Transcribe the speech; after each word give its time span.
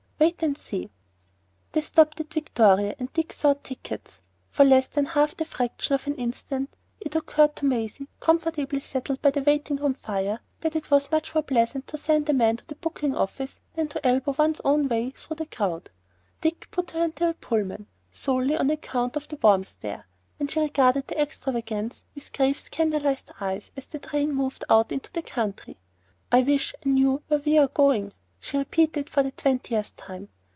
"Wait 0.21 0.43
and 0.43 0.55
see." 0.55 0.91
They 1.71 1.81
stopped 1.81 2.19
at 2.19 2.31
Victoria, 2.35 2.95
and 2.99 3.11
Dick 3.11 3.33
sought 3.33 3.63
tickets. 3.63 4.21
For 4.51 4.63
less 4.63 4.85
than 4.85 5.05
half 5.05 5.35
the 5.35 5.45
fraction 5.45 5.95
of 5.95 6.05
an 6.05 6.13
instant 6.13 6.69
it 6.99 7.15
occurred 7.15 7.55
to 7.55 7.65
Maisie, 7.65 8.07
comfortably 8.19 8.79
settled 8.81 9.19
by 9.23 9.31
the 9.31 9.41
waiting 9.41 9.77
room 9.77 9.95
fire, 9.95 10.39
that 10.59 10.75
it 10.75 10.91
was 10.91 11.09
much 11.09 11.33
more 11.33 11.41
pleasant 11.41 11.87
to 11.87 11.97
send 11.97 12.29
a 12.29 12.33
man 12.33 12.57
to 12.57 12.67
the 12.67 12.75
booking 12.75 13.15
office 13.15 13.59
than 13.73 13.87
to 13.87 14.07
elbow 14.07 14.35
one's 14.37 14.61
own 14.63 14.87
way 14.87 15.09
through 15.09 15.37
the 15.37 15.47
crowd. 15.47 15.89
Dick 16.39 16.67
put 16.69 16.91
her 16.91 17.03
into 17.05 17.27
a 17.27 17.33
Pullman,—solely 17.33 18.55
on 18.55 18.69
account 18.69 19.15
of 19.15 19.27
the 19.27 19.37
warmth 19.41 19.75
there; 19.79 20.05
and 20.39 20.51
she 20.51 20.59
regarded 20.59 21.07
the 21.07 21.19
extravagance 21.19 22.03
with 22.13 22.31
grave 22.31 22.59
scandalised 22.59 23.31
eyes 23.41 23.71
as 23.75 23.87
the 23.87 23.97
train 23.97 24.35
moved 24.35 24.63
out 24.69 24.91
into 24.91 25.11
the 25.13 25.23
country. 25.23 25.79
"I 26.31 26.43
wish 26.43 26.75
I 26.85 26.89
knew 26.89 27.23
where 27.27 27.39
we 27.39 27.57
are 27.57 27.67
going," 27.69 28.13
she 28.43 28.57
repeated 28.57 29.07
for 29.07 29.21
the 29.21 29.29
twentieth 29.33 29.95
time. 29.97 30.27